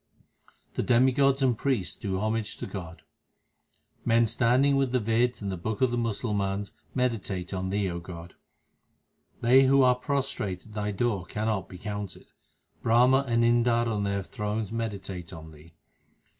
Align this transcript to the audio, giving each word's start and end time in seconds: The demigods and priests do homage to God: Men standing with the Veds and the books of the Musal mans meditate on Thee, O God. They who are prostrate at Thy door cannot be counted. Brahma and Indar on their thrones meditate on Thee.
The 0.73 0.81
demigods 0.81 1.43
and 1.43 1.55
priests 1.55 1.95
do 1.95 2.17
homage 2.17 2.57
to 2.57 2.65
God: 2.65 3.03
Men 4.03 4.25
standing 4.25 4.75
with 4.75 4.91
the 4.93 4.99
Veds 4.99 5.43
and 5.43 5.51
the 5.51 5.57
books 5.57 5.83
of 5.83 5.91
the 5.91 5.97
Musal 5.99 6.33
mans 6.35 6.73
meditate 6.95 7.53
on 7.53 7.69
Thee, 7.69 7.87
O 7.91 7.99
God. 7.99 8.33
They 9.41 9.65
who 9.67 9.83
are 9.83 9.93
prostrate 9.93 10.65
at 10.65 10.73
Thy 10.73 10.89
door 10.89 11.27
cannot 11.27 11.69
be 11.69 11.77
counted. 11.77 12.31
Brahma 12.81 13.25
and 13.27 13.43
Indar 13.43 13.85
on 13.87 14.03
their 14.03 14.23
thrones 14.23 14.71
meditate 14.71 15.31
on 15.31 15.51
Thee. 15.51 15.75